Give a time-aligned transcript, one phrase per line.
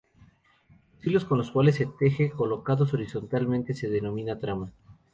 [0.97, 4.73] Los hilos con los cuales se teje, colocados horizontalmente, se denominan trama.